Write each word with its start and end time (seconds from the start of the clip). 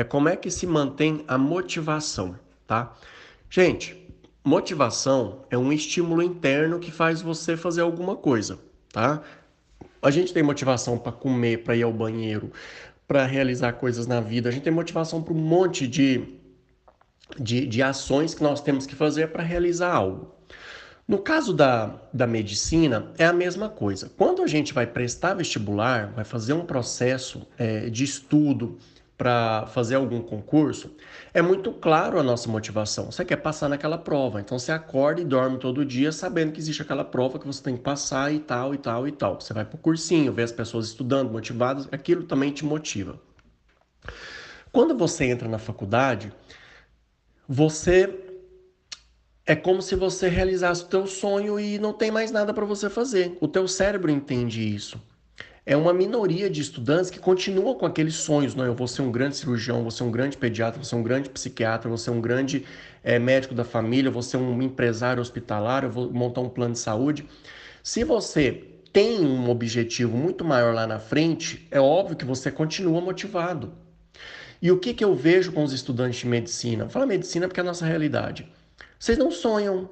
é 0.00 0.04
como 0.04 0.28
é 0.28 0.36
que 0.36 0.50
se 0.50 0.66
mantém 0.66 1.24
a 1.28 1.36
motivação, 1.36 2.34
tá? 2.66 2.94
Gente, 3.50 4.08
motivação 4.42 5.44
é 5.50 5.58
um 5.58 5.70
estímulo 5.70 6.22
interno 6.22 6.78
que 6.78 6.90
faz 6.90 7.20
você 7.20 7.56
fazer 7.56 7.82
alguma 7.82 8.16
coisa, 8.16 8.58
tá? 8.90 9.22
A 10.00 10.10
gente 10.10 10.32
tem 10.32 10.42
motivação 10.42 10.96
para 10.96 11.12
comer, 11.12 11.64
para 11.64 11.76
ir 11.76 11.82
ao 11.82 11.92
banheiro, 11.92 12.50
para 13.06 13.26
realizar 13.26 13.74
coisas 13.74 14.06
na 14.06 14.20
vida. 14.20 14.48
A 14.48 14.52
gente 14.52 14.62
tem 14.62 14.72
motivação 14.72 15.22
para 15.22 15.34
um 15.34 15.38
monte 15.38 15.86
de, 15.86 16.38
de, 17.38 17.66
de 17.66 17.82
ações 17.82 18.34
que 18.34 18.42
nós 18.42 18.62
temos 18.62 18.86
que 18.86 18.94
fazer 18.94 19.28
para 19.28 19.42
realizar 19.42 19.92
algo. 19.92 20.34
No 21.06 21.18
caso 21.18 21.52
da, 21.52 22.00
da 22.14 22.26
medicina, 22.26 23.12
é 23.18 23.26
a 23.26 23.32
mesma 23.32 23.68
coisa. 23.68 24.10
Quando 24.16 24.42
a 24.42 24.46
gente 24.46 24.72
vai 24.72 24.86
prestar 24.86 25.34
vestibular, 25.34 26.12
vai 26.12 26.24
fazer 26.24 26.54
um 26.54 26.64
processo 26.64 27.46
é, 27.58 27.90
de 27.90 28.04
estudo 28.04 28.78
para 29.20 29.66
fazer 29.66 29.96
algum 29.96 30.22
concurso, 30.22 30.96
é 31.34 31.42
muito 31.42 31.74
claro 31.74 32.18
a 32.18 32.22
nossa 32.22 32.48
motivação. 32.48 33.12
Você 33.12 33.22
quer 33.22 33.36
passar 33.36 33.68
naquela 33.68 33.98
prova, 33.98 34.40
então 34.40 34.58
você 34.58 34.72
acorda 34.72 35.20
e 35.20 35.26
dorme 35.26 35.58
todo 35.58 35.84
dia 35.84 36.10
sabendo 36.10 36.52
que 36.52 36.58
existe 36.58 36.80
aquela 36.80 37.04
prova 37.04 37.38
que 37.38 37.46
você 37.46 37.62
tem 37.62 37.76
que 37.76 37.82
passar 37.82 38.32
e 38.32 38.38
tal, 38.38 38.74
e 38.74 38.78
tal, 38.78 39.06
e 39.06 39.12
tal. 39.12 39.38
Você 39.38 39.52
vai 39.52 39.66
para 39.66 39.76
o 39.76 39.78
cursinho, 39.78 40.32
vê 40.32 40.42
as 40.42 40.52
pessoas 40.52 40.86
estudando, 40.86 41.30
motivadas, 41.30 41.86
aquilo 41.92 42.22
também 42.22 42.50
te 42.50 42.64
motiva. 42.64 43.20
Quando 44.72 44.96
você 44.96 45.26
entra 45.26 45.46
na 45.46 45.58
faculdade, 45.58 46.32
você 47.46 48.08
é 49.44 49.54
como 49.54 49.82
se 49.82 49.96
você 49.96 50.30
realizasse 50.30 50.84
o 50.84 50.86
teu 50.86 51.06
sonho 51.06 51.60
e 51.60 51.78
não 51.78 51.92
tem 51.92 52.10
mais 52.10 52.30
nada 52.30 52.54
para 52.54 52.64
você 52.64 52.88
fazer. 52.88 53.36
O 53.38 53.46
teu 53.46 53.68
cérebro 53.68 54.10
entende 54.10 54.66
isso 54.66 54.98
é 55.64 55.76
uma 55.76 55.92
minoria 55.92 56.48
de 56.48 56.60
estudantes 56.60 57.10
que 57.10 57.18
continuam 57.18 57.74
com 57.74 57.86
aqueles 57.86 58.14
sonhos, 58.14 58.54
não, 58.54 58.64
eu 58.64 58.74
vou 58.74 58.88
ser 58.88 59.02
um 59.02 59.12
grande 59.12 59.36
cirurgião, 59.36 59.82
vou 59.82 59.90
ser 59.90 60.04
um 60.04 60.10
grande 60.10 60.36
pediatra, 60.36 60.78
vou 60.78 60.84
ser 60.84 60.96
um 60.96 61.02
grande 61.02 61.28
psiquiatra, 61.28 61.88
vou 61.88 61.98
ser 61.98 62.10
um 62.10 62.20
grande 62.20 62.64
é, 63.04 63.18
médico 63.18 63.54
da 63.54 63.64
família, 63.64 64.10
vou 64.10 64.22
ser 64.22 64.38
um 64.38 64.62
empresário 64.62 65.20
hospitalar, 65.20 65.84
eu 65.84 65.90
vou 65.90 66.10
montar 66.10 66.40
um 66.40 66.48
plano 66.48 66.72
de 66.72 66.80
saúde. 66.80 67.26
Se 67.82 68.04
você 68.04 68.64
tem 68.92 69.20
um 69.20 69.48
objetivo 69.48 70.16
muito 70.16 70.44
maior 70.44 70.74
lá 70.74 70.86
na 70.86 70.98
frente, 70.98 71.66
é 71.70 71.80
óbvio 71.80 72.16
que 72.16 72.24
você 72.24 72.50
continua 72.50 73.00
motivado. 73.00 73.72
E 74.60 74.70
o 74.70 74.78
que, 74.78 74.92
que 74.92 75.04
eu 75.04 75.14
vejo 75.14 75.52
com 75.52 75.62
os 75.62 75.72
estudantes 75.72 76.20
de 76.20 76.26
medicina? 76.26 76.88
Fala 76.88 77.06
medicina 77.06 77.46
porque 77.46 77.60
é 77.60 77.62
a 77.62 77.66
nossa 77.66 77.86
realidade. 77.86 78.46
Vocês 78.98 79.16
não 79.16 79.30
sonham, 79.30 79.88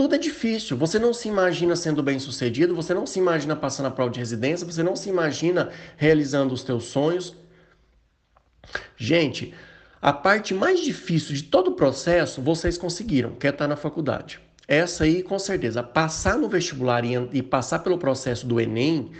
tudo 0.00 0.14
é 0.14 0.18
difícil. 0.18 0.78
Você 0.78 0.98
não 0.98 1.12
se 1.12 1.28
imagina 1.28 1.76
sendo 1.76 2.02
bem 2.02 2.18
sucedido, 2.18 2.74
você 2.74 2.94
não 2.94 3.04
se 3.04 3.18
imagina 3.18 3.54
passando 3.54 3.84
a 3.84 3.90
prova 3.90 4.10
de 4.10 4.18
residência, 4.18 4.66
você 4.66 4.82
não 4.82 4.96
se 4.96 5.10
imagina 5.10 5.68
realizando 5.98 6.54
os 6.54 6.64
teus 6.64 6.84
sonhos. 6.84 7.36
Gente, 8.96 9.52
a 10.00 10.10
parte 10.10 10.54
mais 10.54 10.80
difícil 10.80 11.34
de 11.34 11.42
todo 11.42 11.72
o 11.72 11.74
processo 11.74 12.40
vocês 12.40 12.78
conseguiram, 12.78 13.32
que 13.32 13.46
é 13.46 13.50
estar 13.50 13.68
na 13.68 13.76
faculdade. 13.76 14.40
Essa 14.66 15.04
aí, 15.04 15.22
com 15.22 15.38
certeza, 15.38 15.82
passar 15.82 16.38
no 16.38 16.48
vestibular 16.48 17.04
e, 17.04 17.16
e 17.34 17.42
passar 17.42 17.80
pelo 17.80 17.98
processo 17.98 18.46
do 18.46 18.58
Enem 18.58 19.12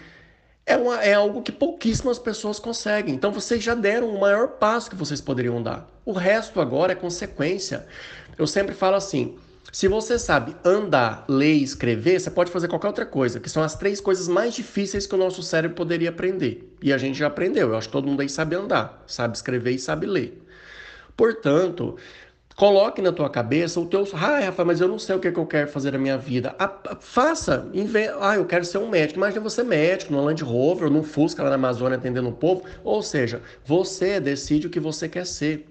é, 0.64 0.78
uma, 0.78 1.04
é 1.04 1.12
algo 1.12 1.42
que 1.42 1.52
pouquíssimas 1.52 2.18
pessoas 2.18 2.58
conseguem. 2.58 3.14
Então 3.14 3.30
vocês 3.30 3.62
já 3.62 3.74
deram 3.74 4.08
o 4.08 4.18
maior 4.18 4.52
passo 4.52 4.88
que 4.88 4.96
vocês 4.96 5.20
poderiam 5.20 5.62
dar. 5.62 5.86
O 6.06 6.12
resto 6.12 6.58
agora 6.58 6.92
é 6.92 6.96
consequência. 6.96 7.86
Eu 8.38 8.46
sempre 8.46 8.74
falo 8.74 8.96
assim: 8.96 9.36
se 9.72 9.86
você 9.86 10.18
sabe 10.18 10.56
andar, 10.64 11.24
ler 11.28 11.54
e 11.54 11.62
escrever, 11.62 12.20
você 12.20 12.30
pode 12.30 12.50
fazer 12.50 12.66
qualquer 12.66 12.88
outra 12.88 13.06
coisa, 13.06 13.38
que 13.38 13.48
são 13.48 13.62
as 13.62 13.76
três 13.76 14.00
coisas 14.00 14.26
mais 14.26 14.54
difíceis 14.54 15.06
que 15.06 15.14
o 15.14 15.18
nosso 15.18 15.42
cérebro 15.42 15.76
poderia 15.76 16.10
aprender. 16.10 16.76
E 16.82 16.92
a 16.92 16.98
gente 16.98 17.18
já 17.18 17.28
aprendeu. 17.28 17.68
Eu 17.68 17.76
acho 17.76 17.88
que 17.88 17.92
todo 17.92 18.08
mundo 18.08 18.20
aí 18.20 18.28
sabe 18.28 18.56
andar, 18.56 19.02
sabe 19.06 19.36
escrever 19.36 19.70
e 19.70 19.78
sabe 19.78 20.06
ler. 20.06 20.42
Portanto, 21.16 21.96
coloque 22.56 23.00
na 23.00 23.12
tua 23.12 23.30
cabeça 23.30 23.78
o 23.78 23.86
teu. 23.86 24.08
Ai, 24.14 24.44
Rafa, 24.44 24.64
mas 24.64 24.80
eu 24.80 24.88
não 24.88 24.98
sei 24.98 25.14
o 25.14 25.20
que, 25.20 25.28
é 25.28 25.32
que 25.32 25.38
eu 25.38 25.46
quero 25.46 25.68
fazer 25.70 25.92
na 25.92 25.98
minha 25.98 26.18
vida. 26.18 26.54
A, 26.58 26.96
faça. 26.98 27.68
Inve... 27.72 28.08
Ah, 28.20 28.34
eu 28.36 28.46
quero 28.46 28.64
ser 28.64 28.78
um 28.78 28.88
médico. 28.88 29.20
Imagina 29.20 29.40
você 29.40 29.62
médico, 29.62 30.12
no 30.12 30.24
Land 30.24 30.42
Rover, 30.42 30.90
num 30.90 31.04
Fusca 31.04 31.44
lá 31.44 31.50
na 31.50 31.54
Amazônia 31.54 31.96
atendendo 31.96 32.28
o 32.28 32.32
povo. 32.32 32.64
Ou 32.82 33.02
seja, 33.02 33.40
você 33.64 34.18
decide 34.18 34.66
o 34.66 34.70
que 34.70 34.80
você 34.80 35.08
quer 35.08 35.26
ser. 35.26 35.66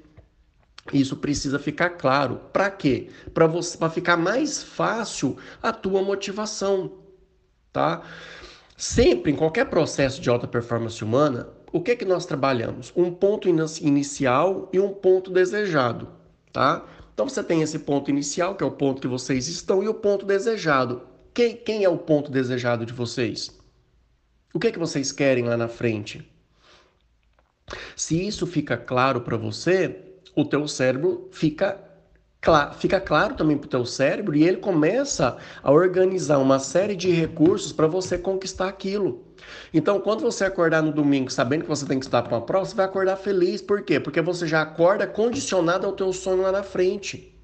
Isso 0.93 1.17
precisa 1.17 1.59
ficar 1.59 1.91
claro. 1.91 2.41
Para 2.51 2.71
quê? 2.71 3.09
Para 3.33 3.47
você 3.47 3.77
para 3.77 3.89
ficar 3.89 4.17
mais 4.17 4.63
fácil 4.63 5.37
a 5.61 5.71
tua 5.71 6.01
motivação, 6.01 6.93
tá? 7.71 8.01
Sempre 8.75 9.31
em 9.31 9.35
qualquer 9.35 9.65
processo 9.65 10.21
de 10.21 10.29
alta 10.29 10.47
performance 10.47 11.03
humana, 11.03 11.49
o 11.71 11.81
que 11.81 11.91
é 11.91 11.95
que 11.95 12.05
nós 12.05 12.25
trabalhamos? 12.25 12.91
Um 12.95 13.11
ponto 13.11 13.47
inicial 13.47 14.69
e 14.73 14.79
um 14.79 14.89
ponto 14.93 15.29
desejado, 15.29 16.07
tá? 16.51 16.85
Então 17.13 17.27
você 17.27 17.43
tem 17.43 17.61
esse 17.61 17.79
ponto 17.79 18.09
inicial, 18.09 18.55
que 18.55 18.63
é 18.63 18.67
o 18.67 18.71
ponto 18.71 19.01
que 19.01 19.07
vocês 19.07 19.47
estão, 19.47 19.83
e 19.83 19.87
o 19.87 19.93
ponto 19.93 20.25
desejado. 20.25 21.01
Quem, 21.33 21.55
quem 21.55 21.83
é 21.83 21.89
o 21.89 21.97
ponto 21.97 22.31
desejado 22.31 22.85
de 22.85 22.93
vocês? 22.93 23.55
O 24.53 24.59
que 24.59 24.67
é 24.67 24.71
que 24.71 24.79
vocês 24.79 25.11
querem 25.11 25.43
lá 25.43 25.55
na 25.55 25.67
frente? 25.67 26.27
Se 27.95 28.25
isso 28.25 28.47
fica 28.47 28.77
claro 28.77 29.21
para 29.21 29.37
você, 29.37 30.08
o 30.41 30.45
teu 30.45 30.67
cérebro 30.67 31.29
fica 31.31 31.79
fica 32.77 33.01
claro 33.01 33.35
também 33.35 33.57
para 33.57 33.67
o 33.67 33.69
teu 33.69 33.85
cérebro 33.85 34.33
e 34.33 34.43
ele 34.43 34.57
começa 34.57 35.37
a 35.61 35.71
organizar 35.71 36.37
uma 36.37 36.57
série 36.57 36.95
de 36.95 37.11
recursos 37.11 37.73
para 37.73 37.85
você 37.85 38.17
conquistar 38.17 38.69
aquilo. 38.69 39.25
Então, 39.73 39.99
quando 39.99 40.21
você 40.21 40.45
acordar 40.45 40.81
no 40.81 40.93
domingo 40.93 41.29
sabendo 41.29 41.63
que 41.63 41.69
você 41.69 41.85
tem 41.85 41.99
que 41.99 42.05
estudar 42.05 42.23
para 42.23 42.37
uma 42.37 42.45
prova, 42.45 42.65
você 42.65 42.75
vai 42.75 42.85
acordar 42.85 43.17
feliz. 43.17 43.61
Por 43.61 43.81
quê? 43.81 43.99
Porque 43.99 44.21
você 44.21 44.47
já 44.47 44.61
acorda 44.61 45.05
condicionado 45.05 45.85
ao 45.85 45.91
teu 45.91 46.13
sonho 46.13 46.43
lá 46.43 46.51
na 46.51 46.63
frente. 46.63 47.35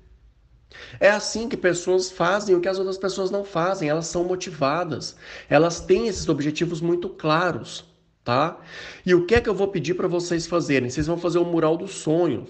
É 1.00 1.10
assim 1.10 1.48
que 1.48 1.58
pessoas 1.58 2.12
fazem 2.12 2.56
o 2.56 2.62
que 2.62 2.68
as 2.68 2.78
outras 2.78 2.98
pessoas 2.98 3.32
não 3.32 3.44
fazem, 3.44 3.90
elas 3.90 4.08
são 4.08 4.24
motivadas, 4.24 5.16
elas 5.50 5.80
têm 5.80 6.08
esses 6.08 6.28
objetivos 6.28 6.82
muito 6.82 7.08
claros, 7.10 7.86
tá? 8.24 8.58
E 9.06 9.14
o 9.14 9.26
que 9.26 9.36
é 9.36 9.42
que 9.42 9.50
eu 9.50 9.56
vou 9.56 9.68
pedir 9.70 9.94
para 9.94 10.08
vocês 10.08 10.48
fazerem? 10.48 10.90
Vocês 10.90 11.08
vão 11.08 11.18
fazer 11.18 11.40
o 11.40 11.46
mural 11.46 11.78
do 11.78 11.88
sonho. 11.88 12.48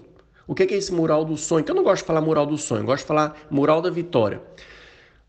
O 0.47 0.53
que 0.53 0.63
é 0.63 0.73
esse 0.73 0.93
mural 0.93 1.25
do 1.25 1.35
sonho? 1.37 1.63
Que 1.63 1.71
eu 1.71 1.75
não 1.75 1.83
gosto 1.83 2.01
de 2.01 2.07
falar 2.07 2.21
mural 2.21 2.45
do 2.45 2.57
sonho, 2.57 2.83
gosto 2.83 3.03
de 3.03 3.07
falar 3.07 3.35
mural 3.49 3.81
da 3.81 3.89
vitória. 3.89 4.41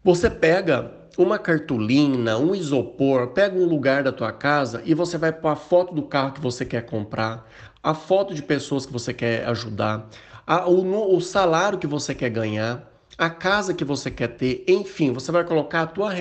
Você 0.04 0.28
pega 0.30 0.92
uma 1.16 1.38
cartolina, 1.38 2.38
um 2.38 2.54
isopor, 2.54 3.28
pega 3.28 3.56
um 3.56 3.64
lugar 3.64 4.02
da 4.02 4.12
tua 4.12 4.32
casa 4.32 4.82
e 4.84 4.94
você 4.94 5.16
vai 5.16 5.32
pôr 5.32 5.48
a 5.48 5.56
foto 5.56 5.94
do 5.94 6.02
carro 6.02 6.32
que 6.32 6.40
você 6.40 6.64
quer 6.64 6.84
comprar, 6.84 7.48
a 7.82 7.94
foto 7.94 8.34
de 8.34 8.42
pessoas 8.42 8.84
que 8.84 8.92
você 8.92 9.14
quer 9.14 9.46
ajudar, 9.48 10.08
a, 10.46 10.68
o, 10.68 11.16
o 11.16 11.20
salário 11.20 11.78
que 11.78 11.86
você 11.86 12.14
quer 12.14 12.30
ganhar, 12.30 12.92
a 13.16 13.30
casa 13.30 13.72
que 13.72 13.84
você 13.84 14.10
quer 14.10 14.28
ter, 14.28 14.64
enfim, 14.68 15.12
você 15.12 15.32
vai 15.32 15.44
colocar 15.44 15.82
a 15.82 15.86
tua, 15.86 16.12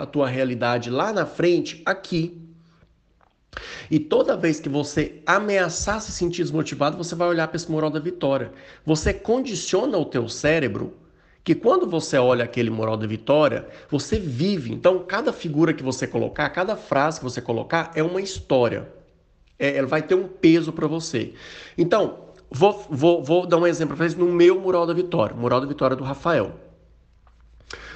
a 0.00 0.06
tua 0.06 0.28
realidade 0.28 0.88
lá 0.88 1.12
na 1.12 1.26
frente, 1.26 1.82
aqui. 1.84 2.47
E 3.90 3.98
toda 3.98 4.36
vez 4.36 4.60
que 4.60 4.68
você 4.68 5.22
ameaçar 5.26 6.00
se 6.00 6.12
sentir 6.12 6.42
desmotivado, 6.42 6.96
você 6.96 7.14
vai 7.14 7.28
olhar 7.28 7.48
para 7.48 7.56
esse 7.56 7.70
moral 7.70 7.90
da 7.90 7.98
vitória. 7.98 8.52
Você 8.84 9.12
condiciona 9.12 9.96
o 9.96 10.04
teu 10.04 10.28
cérebro 10.28 10.94
que 11.42 11.54
quando 11.54 11.88
você 11.88 12.18
olha 12.18 12.44
aquele 12.44 12.68
moral 12.68 12.96
da 12.96 13.06
vitória, 13.06 13.66
você 13.90 14.18
vive. 14.18 14.70
Então, 14.70 14.98
cada 14.98 15.32
figura 15.32 15.72
que 15.72 15.82
você 15.82 16.06
colocar, 16.06 16.48
cada 16.50 16.76
frase 16.76 17.18
que 17.18 17.24
você 17.24 17.40
colocar 17.40 17.90
é 17.94 18.02
uma 18.02 18.20
história. 18.20 18.86
É, 19.58 19.76
ela 19.76 19.86
vai 19.86 20.02
ter 20.02 20.14
um 20.14 20.28
peso 20.28 20.72
para 20.72 20.86
você. 20.86 21.32
Então, 21.76 22.18
vou, 22.50 22.86
vou, 22.90 23.24
vou 23.24 23.46
dar 23.46 23.56
um 23.56 23.66
exemplo 23.66 23.96
para 23.96 24.06
vocês 24.06 24.14
no 24.14 24.30
meu 24.30 24.60
mural 24.60 24.86
da 24.86 24.92
vitória, 24.92 25.34
mural 25.34 25.60
da 25.60 25.66
vitória 25.66 25.96
do 25.96 26.04
Rafael. 26.04 26.52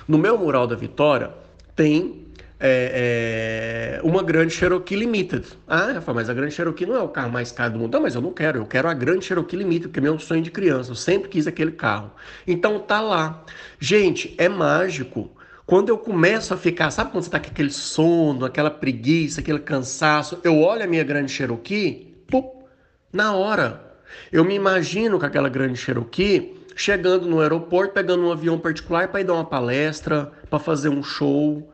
No 0.09 0.17
meu 0.17 0.39
mural 0.39 0.67
da 0.67 0.75
vitória 0.75 1.33
tem 1.77 2.32
é, 2.65 3.99
é, 3.99 4.01
uma 4.05 4.23
grande 4.23 4.55
Cherokee 4.55 4.95
Limited. 4.95 5.45
Ah, 5.67 6.01
mas 6.15 6.31
a 6.31 6.35
grande 6.35 6.55
Cherokee 6.55 6.87
não 6.87 6.95
é 6.95 7.01
o 7.01 7.09
carro 7.09 7.33
mais 7.33 7.51
caro 7.51 7.73
do 7.73 7.81
mundo. 7.81 7.93
Não, 7.93 8.03
mas 8.03 8.15
eu 8.15 8.21
não 8.21 8.33
quero, 8.33 8.59
eu 8.61 8.67
quero 8.67 8.89
a 8.89 8.95
grande 8.95 9.25
Cherokee 9.25 9.57
Limited, 9.57 9.89
porque 9.89 9.99
é 9.99 10.03
meu 10.03 10.17
sonho 10.21 10.43
de 10.43 10.51
criança, 10.53 10.93
eu 10.93 10.95
sempre 10.95 11.29
quis 11.29 11.49
aquele 11.49 11.73
carro. 11.73 12.13
Então 12.47 12.79
tá 12.79 13.01
lá. 13.01 13.45
Gente, 13.81 14.33
é 14.39 14.49
mágico. 14.49 15.29
Quando 15.67 15.89
eu 15.89 15.99
começo 15.99 16.55
a 16.55 16.57
ficar, 16.57 16.93
sabe 16.93 17.11
quando 17.11 17.25
você 17.25 17.31
tá 17.31 17.41
com 17.41 17.49
aquele 17.49 17.71
sono, 17.71 18.45
aquela 18.45 18.71
preguiça, 18.71 19.41
aquele 19.41 19.59
cansaço, 19.59 20.39
eu 20.45 20.61
olho 20.61 20.85
a 20.85 20.87
minha 20.87 21.03
grande 21.03 21.33
Cherokee, 21.33 22.17
pup, 22.31 22.65
na 23.13 23.35
hora. 23.35 23.93
Eu 24.31 24.45
me 24.45 24.55
imagino 24.55 25.19
com 25.19 25.27
aquela 25.27 25.49
grande 25.49 25.77
Cherokee 25.79 26.63
chegando 26.77 27.27
no 27.27 27.41
aeroporto, 27.41 27.93
pegando 27.93 28.25
um 28.25 28.31
avião 28.31 28.57
particular 28.57 29.09
para 29.09 29.21
ir 29.21 29.25
dar 29.25 29.35
uma 29.35 29.45
palestra, 29.45 30.31
para 30.49 30.61
fazer 30.61 30.89
um 30.89 31.03
show 31.03 31.72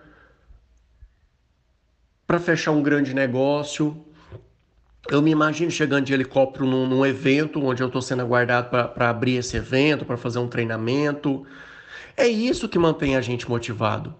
para 2.28 2.38
fechar 2.38 2.72
um 2.72 2.82
grande 2.82 3.14
negócio. 3.14 4.04
Eu 5.10 5.22
me 5.22 5.30
imagino 5.30 5.70
chegando 5.70 6.04
de 6.04 6.12
helicóptero 6.12 6.66
num, 6.66 6.86
num 6.86 7.06
evento 7.06 7.64
onde 7.64 7.82
eu 7.82 7.86
estou 7.86 8.02
sendo 8.02 8.20
aguardado 8.20 8.69
para 8.69 9.08
abrir 9.08 9.36
esse 9.36 9.56
evento, 9.56 10.04
para 10.04 10.19
fazer 10.19 10.38
um 10.38 10.46
treinamento. 10.46 11.46
É 12.14 12.28
isso 12.28 12.69
que 12.69 12.78
mantém 12.78 13.16
a 13.16 13.22
gente 13.22 13.48
motivado. 13.48 14.14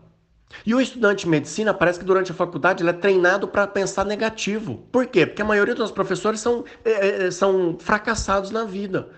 E 0.65 0.75
o 0.75 0.81
estudante 0.81 1.25
de 1.25 1.29
medicina 1.29 1.75
parece 1.75 1.99
que 1.99 2.05
durante 2.07 2.33
a 2.33 2.35
faculdade 2.35 2.83
ele 2.83 2.89
é 2.89 2.95
treinado 2.95 3.47
para 3.47 3.67
pensar 3.67 4.07
negativo. 4.07 4.79
Por 4.91 5.07
quê? 5.07 5.27
Porque 5.27 5.43
a 5.43 5.45
maioria 5.45 5.75
dos 5.75 5.91
professores 5.91 6.41
são, 6.41 6.65
é, 6.83 7.27
é, 7.27 7.31
são 7.31 7.77
fracassados 7.79 8.51
na 8.51 8.65
vida. 8.65 9.11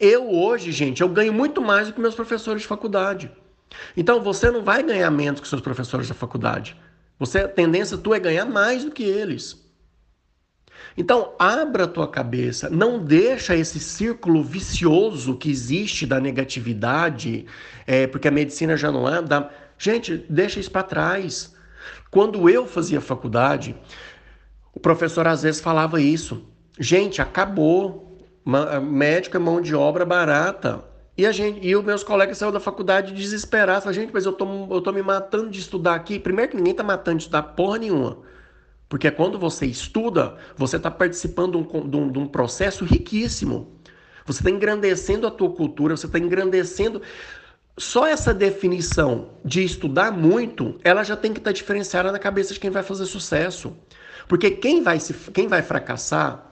Eu 0.00 0.30
hoje, 0.30 0.72
gente, 0.72 1.02
eu 1.02 1.08
ganho 1.10 1.34
muito 1.34 1.60
mais 1.60 1.88
do 1.88 1.92
que 1.92 2.00
meus 2.00 2.14
professores 2.14 2.62
de 2.62 2.68
faculdade. 2.68 3.30
Então 3.94 4.22
você 4.22 4.50
não 4.50 4.64
vai 4.64 4.82
ganhar 4.82 5.10
menos 5.10 5.42
que 5.42 5.46
seus 5.46 5.60
professores 5.60 6.08
da 6.08 6.14
faculdade. 6.14 6.74
Você, 7.18 7.40
a 7.40 7.48
tendência 7.48 7.98
tua 7.98 8.16
é 8.16 8.20
ganhar 8.20 8.44
mais 8.46 8.84
do 8.84 8.90
que 8.90 9.02
eles. 9.02 9.68
Então, 10.96 11.34
abra 11.38 11.84
a 11.84 11.88
tua 11.88 12.08
cabeça, 12.08 12.68
não 12.68 12.98
deixa 13.04 13.54
esse 13.54 13.78
círculo 13.78 14.42
vicioso 14.42 15.36
que 15.36 15.50
existe 15.50 16.06
da 16.06 16.18
negatividade, 16.18 17.46
é, 17.86 18.06
porque 18.06 18.28
a 18.28 18.32
medicina 18.32 18.76
já 18.76 18.90
não 18.90 19.08
é. 19.08 19.20
Gente, 19.78 20.24
deixa 20.28 20.58
isso 20.58 20.70
para 20.70 20.82
trás. 20.82 21.54
Quando 22.10 22.48
eu 22.48 22.66
fazia 22.66 23.00
faculdade, 23.00 23.76
o 24.74 24.80
professor 24.80 25.26
às 25.26 25.42
vezes 25.42 25.60
falava 25.60 26.00
isso. 26.00 26.44
Gente, 26.78 27.20
acabou. 27.20 28.06
Médico 28.82 29.36
é 29.36 29.40
mão 29.40 29.60
de 29.60 29.74
obra 29.74 30.04
barata. 30.04 30.84
E, 31.18 31.26
a 31.26 31.32
gente, 31.32 31.66
e 31.66 31.74
os 31.74 31.84
meus 31.84 32.04
colegas 32.04 32.38
saíram 32.38 32.52
da 32.52 32.60
faculdade 32.60 33.12
desesperados. 33.12 33.82
Falaram, 33.82 34.02
gente, 34.02 34.14
mas 34.14 34.24
eu 34.24 34.32
tô, 34.32 34.46
eu 34.70 34.80
tô 34.80 34.92
me 34.92 35.02
matando 35.02 35.50
de 35.50 35.58
estudar 35.58 35.96
aqui. 35.96 36.16
Primeiro 36.16 36.52
que 36.52 36.56
ninguém 36.56 36.72
tá 36.72 36.84
matando 36.84 37.16
de 37.16 37.24
estudar 37.24 37.42
porra 37.42 37.78
nenhuma. 37.78 38.18
Porque 38.88 39.10
quando 39.10 39.36
você 39.36 39.66
estuda, 39.66 40.36
você 40.56 40.76
está 40.76 40.92
participando 40.92 41.60
de 41.60 41.76
um, 41.76 41.88
de, 41.88 41.96
um, 41.96 42.12
de 42.12 42.18
um, 42.20 42.28
processo 42.28 42.84
riquíssimo. 42.84 43.76
Você 44.26 44.42
está 44.42 44.50
engrandecendo 44.50 45.26
a 45.26 45.30
tua 45.30 45.50
cultura, 45.50 45.96
você 45.96 46.06
está 46.06 46.20
engrandecendo. 46.20 47.02
Só 47.76 48.06
essa 48.06 48.32
definição 48.32 49.30
de 49.44 49.64
estudar 49.64 50.12
muito, 50.12 50.78
ela 50.84 51.02
já 51.02 51.16
tem 51.16 51.32
que 51.32 51.40
estar 51.40 51.50
tá 51.50 51.54
diferenciada 51.54 52.12
na 52.12 52.18
cabeça 52.20 52.54
de 52.54 52.60
quem 52.60 52.70
vai 52.70 52.84
fazer 52.84 53.06
sucesso. 53.06 53.76
Porque 54.28 54.52
quem 54.52 54.84
vai, 54.84 55.00
se, 55.00 55.12
quem 55.32 55.48
vai 55.48 55.62
fracassar 55.62 56.48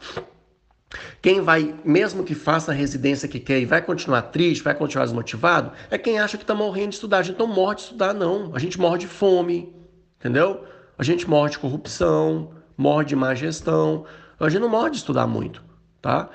quem 1.20 1.40
vai, 1.40 1.74
mesmo 1.84 2.22
que 2.22 2.34
faça 2.34 2.70
a 2.70 2.74
residência 2.74 3.28
que 3.28 3.40
quer 3.40 3.60
e 3.60 3.66
vai 3.66 3.82
continuar 3.82 4.22
triste, 4.22 4.62
vai 4.62 4.74
continuar 4.74 5.04
desmotivado, 5.04 5.72
é 5.90 5.98
quem 5.98 6.18
acha 6.18 6.36
que 6.36 6.44
está 6.44 6.54
morrendo 6.54 6.90
de 6.90 6.94
estudar. 6.94 7.18
A 7.18 7.22
gente 7.22 7.38
não 7.38 7.46
morre 7.46 7.76
de 7.76 7.82
estudar, 7.82 8.14
não. 8.14 8.54
A 8.54 8.58
gente 8.58 8.78
morre 8.78 8.98
de 8.98 9.06
fome, 9.06 9.74
entendeu? 10.18 10.64
A 10.96 11.02
gente 11.02 11.28
morre 11.28 11.50
de 11.50 11.58
corrupção, 11.58 12.52
morre 12.76 13.04
de 13.04 13.16
má 13.16 13.34
gestão. 13.34 14.06
A 14.38 14.48
gente 14.48 14.60
não 14.60 14.68
morre 14.68 14.90
de 14.90 14.98
estudar 14.98 15.26
muito, 15.26 15.62
tá? 16.00 16.30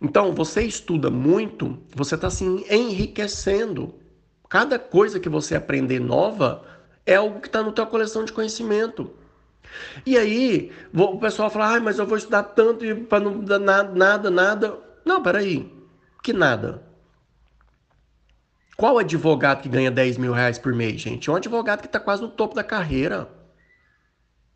Então, 0.00 0.34
você 0.34 0.62
estuda 0.62 1.10
muito, 1.10 1.78
você 1.94 2.16
está 2.16 2.28
se 2.28 2.44
enriquecendo. 2.44 3.94
Cada 4.48 4.78
coisa 4.78 5.20
que 5.20 5.28
você 5.28 5.54
aprender 5.54 6.00
nova 6.00 6.64
é 7.06 7.14
algo 7.14 7.40
que 7.40 7.46
está 7.46 7.62
na 7.62 7.70
tua 7.70 7.86
coleção 7.86 8.24
de 8.24 8.32
conhecimento. 8.32 9.12
E 10.04 10.16
aí, 10.16 10.72
o 10.92 11.18
pessoal 11.18 11.50
fala, 11.50 11.76
ah, 11.76 11.80
mas 11.80 11.98
eu 11.98 12.06
vou 12.06 12.16
estudar 12.16 12.42
tanto 12.42 12.84
para 13.08 13.20
não 13.20 13.40
dar 13.40 13.58
nada, 13.58 13.92
nada, 13.94 14.30
nada. 14.30 14.78
Não, 15.04 15.22
peraí. 15.22 15.72
Que 16.22 16.32
nada? 16.32 16.82
Qual 18.76 18.98
advogado 18.98 19.62
que 19.62 19.68
ganha 19.68 19.90
10 19.90 20.18
mil 20.18 20.32
reais 20.32 20.58
por 20.58 20.74
mês, 20.74 21.00
gente? 21.00 21.28
É 21.28 21.32
um 21.32 21.36
advogado 21.36 21.80
que 21.80 21.86
está 21.86 22.00
quase 22.00 22.22
no 22.22 22.28
topo 22.28 22.54
da 22.54 22.64
carreira. 22.64 23.28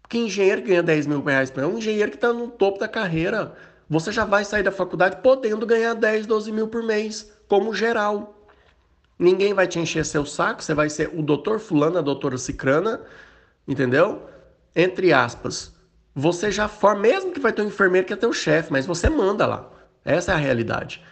Que 0.08 0.18
engenheiro 0.18 0.62
que 0.62 0.68
ganha 0.68 0.82
10 0.82 1.06
mil 1.06 1.22
reais 1.22 1.50
por 1.50 1.60
mês? 1.60 1.70
É 1.70 1.74
um 1.74 1.78
engenheiro 1.78 2.10
que 2.10 2.16
está 2.16 2.32
no 2.32 2.48
topo 2.48 2.78
da 2.78 2.88
carreira. 2.88 3.54
Você 3.88 4.10
já 4.10 4.24
vai 4.24 4.44
sair 4.44 4.62
da 4.62 4.72
faculdade 4.72 5.18
podendo 5.22 5.64
ganhar 5.64 5.94
10, 5.94 6.26
12 6.26 6.50
mil 6.50 6.68
por 6.68 6.82
mês, 6.82 7.32
como 7.48 7.72
geral. 7.72 8.48
Ninguém 9.18 9.54
vai 9.54 9.66
te 9.66 9.78
encher 9.78 10.04
seu 10.04 10.26
saco, 10.26 10.62
você 10.62 10.74
vai 10.74 10.90
ser 10.90 11.10
o 11.14 11.22
doutor 11.22 11.58
fulano, 11.58 11.98
a 11.98 12.02
doutora 12.02 12.36
cicrana, 12.36 13.00
entendeu? 13.66 14.28
Entre 14.76 15.10
aspas, 15.10 15.74
você 16.14 16.50
já 16.50 16.68
forma, 16.68 17.00
mesmo 17.00 17.32
que 17.32 17.40
vai 17.40 17.52
ter 17.52 17.62
um 17.62 17.68
enfermeiro 17.68 18.06
que 18.06 18.12
é 18.12 18.16
teu 18.16 18.32
chefe, 18.32 18.70
mas 18.70 18.84
você 18.84 19.08
manda 19.08 19.46
lá. 19.46 19.70
Essa 20.04 20.32
é 20.32 20.34
a 20.34 20.38
realidade. 20.38 21.02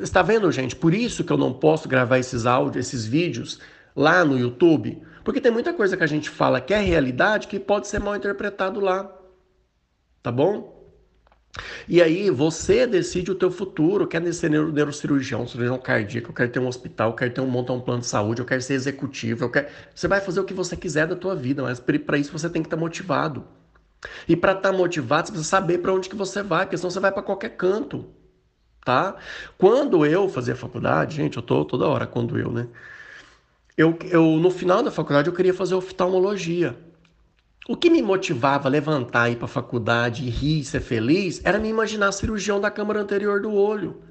Está 0.00 0.22
vendo, 0.22 0.50
gente? 0.52 0.76
Por 0.76 0.94
isso 0.94 1.24
que 1.24 1.32
eu 1.32 1.36
não 1.36 1.52
posso 1.52 1.88
gravar 1.88 2.18
esses 2.18 2.46
áudios, 2.46 2.86
esses 2.86 3.04
vídeos 3.04 3.58
lá 3.94 4.24
no 4.24 4.38
YouTube, 4.38 5.02
porque 5.24 5.40
tem 5.40 5.52
muita 5.52 5.74
coisa 5.74 5.96
que 5.96 6.04
a 6.04 6.06
gente 6.06 6.30
fala 6.30 6.60
que 6.60 6.72
é 6.72 6.78
realidade 6.78 7.48
que 7.48 7.58
pode 7.58 7.88
ser 7.88 7.98
mal 7.98 8.16
interpretado 8.16 8.80
lá. 8.80 9.10
Tá 10.22 10.30
bom? 10.30 10.81
E 11.86 12.00
aí 12.00 12.30
você 12.30 12.86
decide 12.86 13.30
o 13.30 13.34
teu 13.34 13.50
futuro, 13.50 14.06
quer 14.06 14.32
ser 14.32 14.48
neurocirurgião, 14.50 15.46
cirurgião 15.46 15.78
cardíaco, 15.78 16.30
eu 16.30 16.34
quero 16.34 16.50
ter 16.50 16.58
um 16.58 16.66
hospital, 16.66 17.14
quer 17.14 17.32
ter 17.32 17.40
um 17.42 17.46
montar 17.46 17.74
um 17.74 17.80
plano 17.80 18.00
de 18.00 18.06
saúde, 18.06 18.40
eu 18.40 18.46
quero 18.46 18.62
ser 18.62 18.74
executivo, 18.74 19.44
eu 19.44 19.50
quero... 19.50 19.68
você 19.94 20.08
vai 20.08 20.20
fazer 20.20 20.40
o 20.40 20.44
que 20.44 20.54
você 20.54 20.76
quiser 20.76 21.06
da 21.06 21.14
tua 21.16 21.34
vida, 21.36 21.62
mas 21.62 21.78
para 21.78 22.16
isso 22.16 22.32
você 22.32 22.48
tem 22.48 22.62
que 22.62 22.68
estar 22.68 22.76
tá 22.76 22.80
motivado. 22.80 23.44
E 24.28 24.34
para 24.34 24.52
estar 24.52 24.70
tá 24.70 24.76
motivado, 24.76 25.28
você 25.28 25.32
precisa 25.32 25.50
saber 25.50 25.78
para 25.78 25.92
onde 25.92 26.08
que 26.08 26.16
você 26.16 26.42
vai, 26.42 26.64
porque 26.64 26.76
senão 26.78 26.90
você 26.90 27.00
vai 27.00 27.12
para 27.12 27.22
qualquer 27.22 27.50
canto, 27.50 28.06
tá? 28.84 29.16
Quando 29.58 30.06
eu 30.06 30.28
fazia 30.28 30.56
faculdade, 30.56 31.16
gente, 31.16 31.36
eu 31.36 31.42
tô 31.42 31.64
toda 31.64 31.86
hora 31.86 32.06
quando 32.06 32.38
eu, 32.38 32.50
né? 32.50 32.68
Eu, 33.76 33.98
eu 34.10 34.24
no 34.38 34.50
final 34.50 34.82
da 34.82 34.90
faculdade 34.90 35.28
eu 35.28 35.34
queria 35.34 35.54
fazer 35.54 35.74
oftalmologia. 35.74 36.76
O 37.68 37.76
que 37.76 37.88
me 37.88 38.02
motivava 38.02 38.68
a 38.68 38.70
levantar, 38.70 39.30
ir 39.30 39.36
para 39.36 39.44
a 39.44 39.48
faculdade, 39.48 40.28
rir, 40.28 40.64
ser 40.64 40.80
feliz, 40.80 41.40
era 41.44 41.60
me 41.60 41.68
imaginar 41.68 42.10
cirurgião 42.10 42.60
da 42.60 42.70
câmara 42.70 43.00
anterior 43.00 43.40
do 43.40 43.52
olho. 43.52 44.02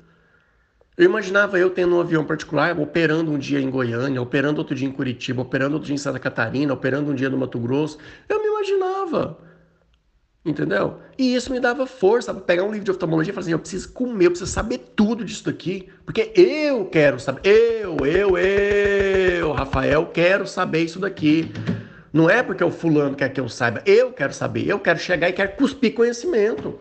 Eu 0.97 1.05
imaginava 1.05 1.59
eu 1.59 1.69
tendo 1.69 1.95
um 1.95 1.99
avião 1.99 2.23
particular, 2.23 2.79
operando 2.79 3.31
um 3.31 3.37
dia 3.37 3.59
em 3.59 3.69
Goiânia, 3.69 4.21
operando 4.21 4.59
outro 4.59 4.75
dia 4.75 4.87
em 4.87 4.91
Curitiba, 4.91 5.41
operando 5.41 5.73
outro 5.73 5.87
dia 5.87 5.95
em 5.95 5.97
Santa 5.97 6.19
Catarina, 6.19 6.73
operando 6.73 7.11
um 7.11 7.15
dia 7.15 7.29
no 7.29 7.37
Mato 7.37 7.59
Grosso. 7.59 7.97
Eu 8.29 8.41
me 8.41 8.47
imaginava. 8.47 9.37
Entendeu? 10.43 10.99
E 11.17 11.35
isso 11.35 11.51
me 11.51 11.59
dava 11.59 11.85
força 11.85 12.33
para 12.33 12.41
pegar 12.41 12.63
um 12.63 12.71
livro 12.71 12.85
de 12.85 12.91
oftalmologia 12.91 13.31
e 13.31 13.33
falar 13.33 13.41
assim: 13.41 13.51
eu 13.51 13.59
preciso 13.59 13.93
comer, 13.93 14.25
eu 14.25 14.31
preciso 14.31 14.51
saber 14.51 14.79
tudo 14.95 15.23
disso 15.23 15.45
daqui, 15.45 15.87
porque 16.03 16.31
eu 16.35 16.85
quero 16.85 17.19
saber. 17.19 17.41
Eu, 17.43 17.97
eu, 18.05 18.37
eu, 18.37 19.51
Rafael, 19.51 20.07
quero 20.07 20.47
saber 20.47 20.83
isso 20.83 20.99
daqui. 20.99 21.51
Não 22.13 22.29
é 22.29 22.43
porque 22.43 22.63
o 22.63 22.71
fulano 22.71 23.15
quer 23.15 23.29
que 23.29 23.39
eu 23.39 23.47
saiba. 23.47 23.81
Eu 23.85 24.11
quero 24.11 24.33
saber. 24.33 24.67
Eu 24.67 24.79
quero 24.79 24.99
chegar 24.99 25.29
e 25.29 25.33
quero 25.33 25.55
cuspir 25.55 25.93
conhecimento. 25.93 26.79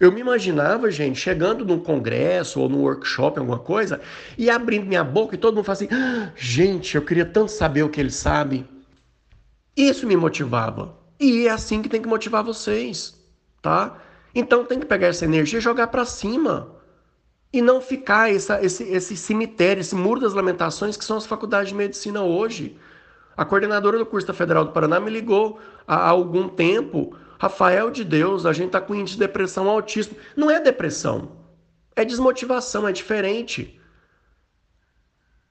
Eu 0.00 0.12
me 0.12 0.20
imaginava, 0.20 0.90
gente, 0.90 1.18
chegando 1.18 1.64
num 1.64 1.80
congresso 1.80 2.60
ou 2.60 2.68
num 2.68 2.82
workshop, 2.82 3.38
alguma 3.38 3.58
coisa, 3.58 4.00
e 4.36 4.48
abrindo 4.48 4.86
minha 4.86 5.02
boca 5.02 5.34
e 5.34 5.38
todo 5.38 5.56
mundo 5.56 5.64
fala 5.64 5.76
assim: 5.76 5.88
ah, 5.90 6.30
gente, 6.36 6.94
eu 6.94 7.02
queria 7.02 7.26
tanto 7.26 7.50
saber 7.50 7.82
o 7.82 7.88
que 7.88 8.00
ele 8.00 8.10
sabe. 8.10 8.64
Isso 9.76 10.06
me 10.06 10.16
motivava. 10.16 10.96
E 11.18 11.48
é 11.48 11.50
assim 11.50 11.82
que 11.82 11.88
tem 11.88 12.00
que 12.00 12.08
motivar 12.08 12.44
vocês, 12.44 13.14
tá? 13.60 13.98
Então 14.32 14.64
tem 14.64 14.78
que 14.78 14.86
pegar 14.86 15.08
essa 15.08 15.24
energia 15.24 15.58
e 15.58 15.62
jogar 15.62 15.88
para 15.88 16.04
cima. 16.04 16.76
E 17.52 17.60
não 17.60 17.80
ficar 17.80 18.32
essa, 18.32 18.62
esse, 18.62 18.84
esse 18.84 19.16
cemitério, 19.16 19.80
esse 19.80 19.94
muro 19.94 20.20
das 20.20 20.34
lamentações 20.34 20.96
que 20.96 21.04
são 21.04 21.16
as 21.16 21.26
faculdades 21.26 21.70
de 21.70 21.74
medicina 21.74 22.22
hoje. 22.22 22.76
A 23.38 23.44
coordenadora 23.44 23.96
do 23.96 24.04
curso 24.04 24.26
da 24.26 24.34
Federal 24.34 24.64
do 24.64 24.72
Paraná 24.72 24.98
me 24.98 25.12
ligou 25.12 25.60
há 25.86 26.08
algum 26.08 26.48
tempo. 26.48 27.16
Rafael 27.38 27.88
de 27.88 28.02
Deus, 28.04 28.44
a 28.44 28.52
gente 28.52 28.66
está 28.66 28.80
com 28.80 28.96
índice 28.96 29.14
de 29.14 29.20
depressão 29.20 29.68
altíssimo. 29.68 30.18
Não 30.36 30.50
é 30.50 30.60
depressão, 30.60 31.46
é 31.94 32.04
desmotivação, 32.04 32.88
é 32.88 32.90
diferente. 32.90 33.80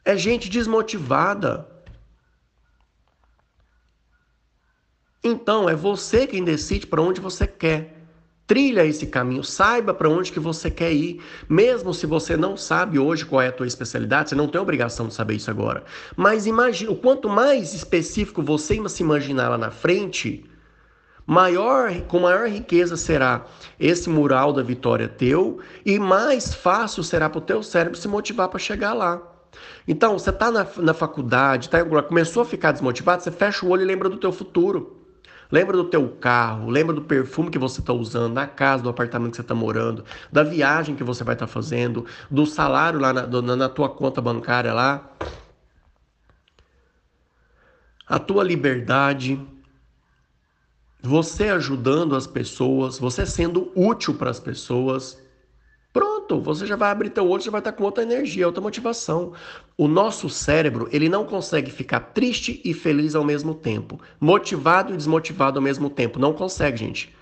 É 0.03 0.17
gente 0.17 0.49
desmotivada. 0.49 1.65
Então, 5.23 5.69
é 5.69 5.73
você 5.75 6.27
quem 6.27 6.43
decide 6.43 6.87
para 6.87 7.01
onde 7.01 7.21
você 7.21 7.47
quer. 7.47 7.96
Trilha 8.47 8.85
esse 8.85 9.05
caminho, 9.07 9.43
saiba 9.43 9.93
para 9.93 10.09
onde 10.09 10.31
que 10.31 10.39
você 10.39 10.71
quer 10.71 10.93
ir. 10.93 11.21
Mesmo 11.49 11.93
se 11.93 12.05
você 12.05 12.37
não 12.37 12.55
sabe 12.55 12.97
hoje 12.97 13.25
qual 13.25 13.41
é 13.41 13.49
a 13.49 13.51
tua 13.51 13.67
especialidade, 13.67 14.29
você 14.29 14.35
não 14.35 14.47
tem 14.47 14.61
obrigação 14.61 15.09
de 15.09 15.13
saber 15.13 15.35
isso 15.35 15.51
agora. 15.51 15.83
Mas 16.15 16.47
imagina, 16.47 16.91
o 16.91 16.95
quanto 16.95 17.27
mais 17.27 17.73
específico 17.73 18.41
você 18.41 18.77
se 18.87 19.03
imaginar 19.03 19.49
lá 19.49 19.57
na 19.57 19.69
frente, 19.69 20.45
maior, 21.25 21.91
com 22.07 22.21
maior 22.21 22.47
riqueza 22.47 22.95
será 22.95 23.45
esse 23.77 24.09
mural 24.09 24.53
da 24.53 24.63
vitória 24.63 25.09
teu 25.09 25.59
e 25.85 25.99
mais 25.99 26.53
fácil 26.53 27.03
será 27.03 27.29
para 27.29 27.39
o 27.39 27.41
teu 27.41 27.61
cérebro 27.61 27.99
se 27.99 28.07
motivar 28.07 28.47
para 28.47 28.59
chegar 28.59 28.93
lá. 28.93 29.21
Então, 29.85 30.17
você 30.17 30.29
está 30.29 30.49
na, 30.49 30.65
na 30.77 30.93
faculdade, 30.93 31.69
tá, 31.69 31.83
começou 31.83 32.43
a 32.43 32.45
ficar 32.45 32.71
desmotivado, 32.71 33.23
você 33.23 33.31
fecha 33.31 33.65
o 33.65 33.69
olho 33.69 33.81
e 33.81 33.85
lembra 33.85 34.07
do 34.07 34.17
teu 34.17 34.31
futuro. 34.31 34.96
Lembra 35.51 35.77
do 35.77 35.85
teu 35.85 36.09
carro, 36.09 36.69
lembra 36.69 36.93
do 36.93 37.01
perfume 37.01 37.49
que 37.49 37.57
você 37.57 37.79
está 37.79 37.93
usando, 37.93 38.33
da 38.33 38.45
casa, 38.45 38.83
do 38.83 38.89
apartamento 38.89 39.31
que 39.31 39.37
você 39.37 39.41
está 39.41 39.55
morando, 39.55 40.03
da 40.31 40.43
viagem 40.43 40.95
que 40.95 41.03
você 41.03 41.23
vai 41.23 41.35
estar 41.35 41.47
tá 41.47 41.51
fazendo, 41.51 42.05
do 42.29 42.45
salário 42.45 42.99
lá 42.99 43.13
na, 43.13 43.21
do, 43.25 43.41
na 43.41 43.69
tua 43.69 43.89
conta 43.89 44.21
bancária 44.21 44.73
lá. 44.73 45.09
A 48.05 48.19
tua 48.19 48.43
liberdade, 48.43 49.39
você 51.01 51.49
ajudando 51.49 52.15
as 52.15 52.27
pessoas, 52.27 52.99
você 52.99 53.25
sendo 53.25 53.71
útil 53.75 54.13
para 54.13 54.29
as 54.29 54.39
pessoas. 54.39 55.21
Pronto. 56.27 56.41
você 56.41 56.65
já 56.65 56.75
vai 56.75 56.91
abrir 56.91 57.09
teu 57.09 57.27
olho, 57.27 57.41
já 57.41 57.51
vai 57.51 57.59
estar 57.59 57.71
com 57.71 57.83
outra 57.83 58.03
energia, 58.03 58.45
outra 58.45 58.61
motivação. 58.61 59.33
O 59.77 59.87
nosso 59.87 60.29
cérebro, 60.29 60.89
ele 60.91 61.07
não 61.07 61.25
consegue 61.25 61.71
ficar 61.71 61.99
triste 61.99 62.61
e 62.63 62.73
feliz 62.73 63.15
ao 63.15 63.23
mesmo 63.23 63.55
tempo, 63.55 63.99
motivado 64.19 64.93
e 64.93 64.97
desmotivado 64.97 65.57
ao 65.57 65.63
mesmo 65.63 65.89
tempo. 65.89 66.19
Não 66.19 66.33
consegue, 66.33 66.77
gente. 66.77 67.15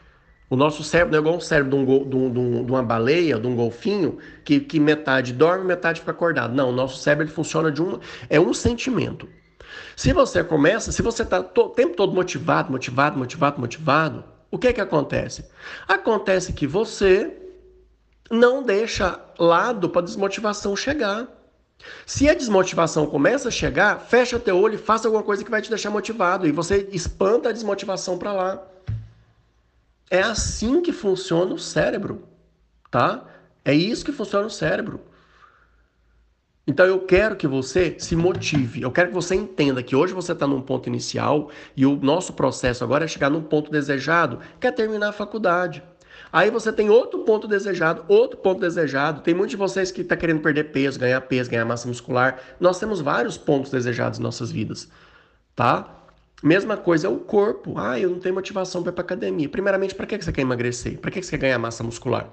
O 0.49 0.55
nosso 0.55 0.83
cérebro 0.83 1.11
não 1.11 1.19
é 1.19 1.21
igual 1.21 1.37
o 1.37 1.41
cérebro 1.41 1.71
de, 1.71 1.91
um, 1.91 2.09
de, 2.09 2.15
um, 2.39 2.65
de, 2.65 2.71
uma 2.71 2.83
baleia, 2.83 3.39
de 3.39 3.47
um 3.47 3.55
golfinho, 3.55 4.17
que, 4.43 4.59
que 4.59 4.79
metade 4.79 5.33
dorme, 5.33 5.65
metade 5.65 5.99
fica 5.99 6.11
acordado. 6.11 6.53
Não, 6.53 6.69
o 6.69 6.71
nosso 6.71 6.97
cérebro 6.97 7.25
ele 7.25 7.33
funciona 7.33 7.71
de 7.71 7.81
um. 7.81 7.99
É 8.29 8.39
um 8.39 8.53
sentimento. 8.53 9.27
Se 9.95 10.13
você 10.13 10.43
começa, 10.43 10.91
se 10.91 11.01
você 11.01 11.23
está 11.23 11.39
o 11.39 11.69
tempo 11.69 11.95
todo 11.95 12.13
motivado, 12.13 12.71
motivado, 12.71 13.17
motivado, 13.17 13.59
motivado, 13.59 14.23
o 14.51 14.57
que 14.57 14.67
é 14.67 14.73
que 14.73 14.81
acontece? 14.81 15.45
Acontece 15.87 16.53
que 16.53 16.67
você 16.67 17.44
não 18.29 18.63
deixa 18.63 19.19
lado 19.37 19.89
para 19.89 20.01
desmotivação 20.01 20.75
chegar. 20.75 21.27
Se 22.05 22.29
a 22.29 22.33
desmotivação 22.33 23.05
começa 23.05 23.49
a 23.49 23.51
chegar, 23.51 23.99
fecha 23.99 24.39
teu 24.39 24.57
olho 24.57 24.75
e 24.75 24.79
faça 24.79 25.07
alguma 25.07 25.23
coisa 25.23 25.43
que 25.43 25.51
vai 25.51 25.61
te 25.61 25.69
deixar 25.69 25.89
motivado 25.89 26.47
e 26.47 26.51
você 26.51 26.87
espanta 26.91 27.49
a 27.49 27.51
desmotivação 27.51 28.17
para 28.17 28.33
lá. 28.33 28.63
É 30.09 30.21
assim 30.21 30.81
que 30.81 30.91
funciona 30.91 31.53
o 31.53 31.59
cérebro, 31.59 32.23
tá? 32.89 33.25
É 33.63 33.73
isso 33.73 34.05
que 34.05 34.11
funciona 34.11 34.47
o 34.47 34.51
cérebro. 34.51 35.01
Então 36.67 36.85
eu 36.85 36.99
quero 37.01 37.35
que 37.35 37.47
você 37.47 37.95
se 37.99 38.15
motive, 38.15 38.81
eu 38.81 38.91
quero 38.91 39.09
que 39.09 39.13
você 39.13 39.35
entenda 39.35 39.83
que 39.83 39.95
hoje 39.95 40.13
você 40.13 40.31
está 40.31 40.47
num 40.47 40.61
ponto 40.61 40.89
inicial 40.89 41.51
e 41.75 41.85
o 41.85 41.95
nosso 41.95 42.33
processo 42.33 42.83
agora 42.83 43.05
é 43.05 43.07
chegar 43.07 43.29
num 43.29 43.43
ponto 43.43 43.69
desejado, 43.69 44.39
que 44.59 44.65
é 44.65 44.71
terminar 44.71 45.09
a 45.09 45.13
faculdade. 45.13 45.83
Aí 46.31 46.49
você 46.51 46.71
tem 46.71 46.89
outro 46.89 47.19
ponto 47.19 47.47
desejado, 47.47 48.03
outro 48.07 48.37
ponto 48.37 48.59
desejado. 48.59 49.21
Tem 49.21 49.33
muitos 49.33 49.51
de 49.51 49.57
vocês 49.57 49.91
que 49.91 50.01
estão 50.01 50.15
tá 50.15 50.19
querendo 50.19 50.41
perder 50.41 50.65
peso, 50.65 50.99
ganhar 50.99 51.21
peso, 51.21 51.49
ganhar 51.49 51.65
massa 51.65 51.87
muscular. 51.87 52.39
Nós 52.59 52.79
temos 52.79 53.01
vários 53.01 53.37
pontos 53.37 53.71
desejados 53.71 54.19
em 54.19 54.21
nossas 54.21 54.51
vidas, 54.51 54.89
tá? 55.55 56.03
Mesma 56.43 56.77
coisa 56.77 57.07
é 57.07 57.09
o 57.09 57.17
corpo. 57.17 57.77
Ah, 57.77 57.99
eu 57.99 58.09
não 58.09 58.19
tenho 58.19 58.35
motivação 58.35 58.83
para 58.83 58.91
ir 58.91 58.93
para 58.93 59.03
academia. 59.03 59.49
Primeiramente, 59.49 59.95
para 59.95 60.05
que 60.05 60.21
você 60.21 60.31
quer 60.31 60.41
emagrecer? 60.41 60.99
Para 60.99 61.09
que 61.09 61.23
você 61.23 61.31
quer 61.31 61.47
ganhar 61.47 61.59
massa 61.59 61.83
muscular? 61.83 62.29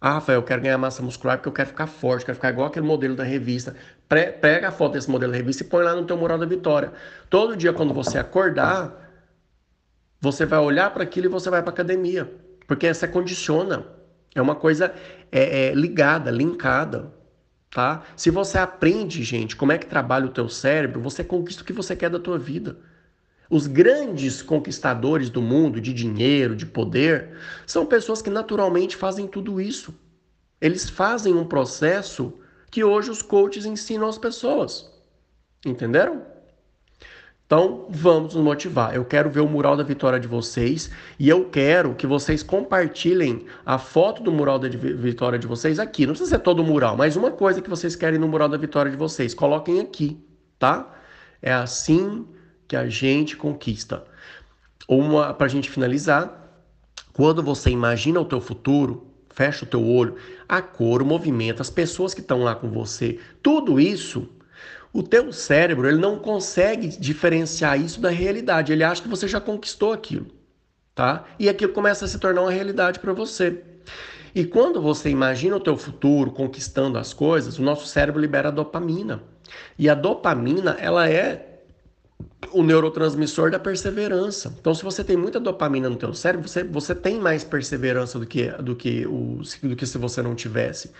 Ah, 0.00 0.14
Rafael, 0.14 0.38
eu 0.38 0.42
quero 0.42 0.62
ganhar 0.62 0.78
massa 0.78 1.02
muscular 1.02 1.36
porque 1.38 1.48
eu 1.48 1.52
quero 1.52 1.68
ficar 1.68 1.86
forte, 1.86 2.24
quero 2.24 2.36
ficar 2.36 2.50
igual 2.50 2.66
aquele 2.68 2.86
modelo 2.86 3.14
da 3.14 3.22
revista. 3.22 3.76
Pega 4.08 4.68
a 4.68 4.72
foto 4.72 4.92
desse 4.92 5.10
modelo 5.10 5.30
da 5.30 5.38
revista 5.38 5.62
e 5.62 5.66
põe 5.66 5.84
lá 5.84 5.94
no 5.94 6.04
teu 6.06 6.16
mural 6.16 6.38
da 6.38 6.46
vitória. 6.46 6.92
Todo 7.28 7.56
dia, 7.56 7.72
quando 7.72 7.94
você 7.94 8.18
acordar, 8.18 8.92
você 10.20 10.44
vai 10.46 10.58
olhar 10.58 10.92
para 10.92 11.02
aquilo 11.02 11.26
e 11.26 11.28
você 11.28 11.50
vai 11.50 11.62
para 11.62 11.70
academia. 11.70 12.30
Porque 12.70 12.86
essa 12.86 13.08
condiciona. 13.08 13.84
É 14.32 14.40
uma 14.40 14.54
coisa 14.54 14.94
é, 15.32 15.70
é, 15.70 15.74
ligada, 15.74 16.30
linkada. 16.30 17.12
Tá? 17.68 18.04
Se 18.14 18.30
você 18.30 18.58
aprende, 18.58 19.24
gente, 19.24 19.56
como 19.56 19.72
é 19.72 19.78
que 19.78 19.86
trabalha 19.86 20.26
o 20.26 20.32
teu 20.32 20.48
cérebro, 20.48 21.00
você 21.00 21.24
conquista 21.24 21.64
o 21.64 21.66
que 21.66 21.72
você 21.72 21.96
quer 21.96 22.08
da 22.08 22.20
tua 22.20 22.38
vida. 22.38 22.78
Os 23.50 23.66
grandes 23.66 24.40
conquistadores 24.40 25.28
do 25.30 25.42
mundo 25.42 25.80
de 25.80 25.92
dinheiro, 25.92 26.54
de 26.54 26.64
poder, 26.64 27.36
são 27.66 27.84
pessoas 27.84 28.22
que 28.22 28.30
naturalmente 28.30 28.96
fazem 28.96 29.26
tudo 29.26 29.60
isso. 29.60 29.92
Eles 30.60 30.88
fazem 30.88 31.34
um 31.34 31.44
processo 31.44 32.38
que 32.70 32.84
hoje 32.84 33.10
os 33.10 33.20
coaches 33.20 33.66
ensinam 33.66 34.08
às 34.08 34.16
pessoas. 34.16 34.88
Entenderam? 35.66 36.22
Então, 37.50 37.86
vamos 37.90 38.36
nos 38.36 38.44
motivar. 38.44 38.94
Eu 38.94 39.04
quero 39.04 39.28
ver 39.28 39.40
o 39.40 39.48
mural 39.48 39.76
da 39.76 39.82
vitória 39.82 40.20
de 40.20 40.28
vocês 40.28 40.88
e 41.18 41.28
eu 41.28 41.46
quero 41.46 41.96
que 41.96 42.06
vocês 42.06 42.44
compartilhem 42.44 43.44
a 43.66 43.76
foto 43.76 44.22
do 44.22 44.30
mural 44.30 44.56
da 44.56 44.68
vitória 44.68 45.36
de 45.36 45.48
vocês 45.48 45.80
aqui. 45.80 46.06
Não 46.06 46.12
precisa 46.12 46.36
ser 46.36 46.42
todo 46.44 46.60
o 46.60 46.64
mural, 46.64 46.96
mas 46.96 47.16
uma 47.16 47.32
coisa 47.32 47.60
que 47.60 47.68
vocês 47.68 47.96
querem 47.96 48.20
no 48.20 48.28
mural 48.28 48.48
da 48.48 48.56
vitória 48.56 48.88
de 48.88 48.96
vocês, 48.96 49.34
coloquem 49.34 49.80
aqui, 49.80 50.24
tá? 50.60 50.94
É 51.42 51.52
assim 51.52 52.24
que 52.68 52.76
a 52.76 52.88
gente 52.88 53.36
conquista. 53.36 54.04
Uma 54.86 55.34
para 55.34 55.46
a 55.46 55.50
gente 55.50 55.68
finalizar, 55.68 56.54
quando 57.12 57.42
você 57.42 57.68
imagina 57.68 58.20
o 58.20 58.24
teu 58.24 58.40
futuro, 58.40 59.08
fecha 59.28 59.64
o 59.64 59.68
teu 59.68 59.84
olho, 59.84 60.14
a 60.48 60.62
cor, 60.62 61.02
o 61.02 61.04
movimento, 61.04 61.60
as 61.60 61.68
pessoas 61.68 62.14
que 62.14 62.20
estão 62.20 62.44
lá 62.44 62.54
com 62.54 62.70
você, 62.70 63.18
tudo 63.42 63.80
isso, 63.80 64.28
o 64.92 65.02
teu 65.02 65.32
cérebro 65.32 65.88
ele 65.88 65.98
não 65.98 66.18
consegue 66.18 66.88
diferenciar 66.88 67.80
isso 67.80 68.00
da 68.00 68.10
realidade. 68.10 68.72
Ele 68.72 68.84
acha 68.84 69.02
que 69.02 69.08
você 69.08 69.28
já 69.28 69.40
conquistou 69.40 69.92
aquilo, 69.92 70.26
tá? 70.94 71.24
E 71.38 71.48
aquilo 71.48 71.72
começa 71.72 72.04
a 72.04 72.08
se 72.08 72.18
tornar 72.18 72.42
uma 72.42 72.50
realidade 72.50 72.98
para 72.98 73.12
você. 73.12 73.62
E 74.34 74.44
quando 74.44 74.80
você 74.80 75.10
imagina 75.10 75.56
o 75.56 75.60
teu 75.60 75.76
futuro 75.76 76.30
conquistando 76.30 76.98
as 76.98 77.12
coisas, 77.12 77.58
o 77.58 77.62
nosso 77.62 77.86
cérebro 77.86 78.20
libera 78.20 78.50
dopamina. 78.50 79.22
E 79.78 79.88
a 79.88 79.94
dopamina, 79.94 80.76
ela 80.78 81.08
é 81.08 81.50
o 82.52 82.62
neurotransmissor 82.62 83.50
da 83.50 83.58
perseverança. 83.58 84.54
Então, 84.60 84.74
se 84.74 84.82
você 84.82 85.02
tem 85.04 85.16
muita 85.16 85.40
dopamina 85.40 85.88
no 85.88 85.96
teu 85.96 86.14
cérebro, 86.14 86.48
você, 86.48 86.64
você 86.64 86.94
tem 86.94 87.18
mais 87.18 87.44
perseverança 87.44 88.18
do 88.18 88.26
que, 88.26 88.48
do, 88.52 88.76
que 88.76 89.06
o, 89.06 89.40
do 89.62 89.76
que 89.76 89.86
se 89.86 89.98
você 89.98 90.22
não 90.22 90.34
tivesse. 90.34 90.90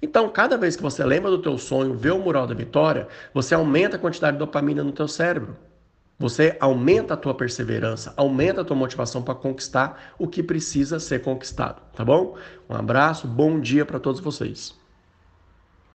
Então, 0.00 0.28
cada 0.28 0.56
vez 0.56 0.76
que 0.76 0.82
você 0.82 1.04
lembra 1.04 1.30
do 1.30 1.40
teu 1.40 1.58
sonho, 1.58 1.94
vê 1.94 2.10
o 2.10 2.18
mural 2.18 2.46
da 2.46 2.54
vitória, 2.54 3.08
você 3.32 3.54
aumenta 3.54 3.96
a 3.96 3.98
quantidade 3.98 4.36
de 4.36 4.38
dopamina 4.38 4.82
no 4.82 4.92
teu 4.92 5.08
cérebro. 5.08 5.56
Você 6.18 6.56
aumenta 6.60 7.14
a 7.14 7.16
tua 7.16 7.34
perseverança, 7.34 8.14
aumenta 8.16 8.60
a 8.60 8.64
tua 8.64 8.76
motivação 8.76 9.22
para 9.22 9.34
conquistar 9.34 10.14
o 10.18 10.28
que 10.28 10.42
precisa 10.42 11.00
ser 11.00 11.22
conquistado, 11.22 11.82
tá 11.92 12.04
bom? 12.04 12.36
Um 12.68 12.74
abraço, 12.74 13.26
bom 13.26 13.58
dia 13.58 13.84
para 13.84 13.98
todos 13.98 14.20
vocês. 14.20 14.83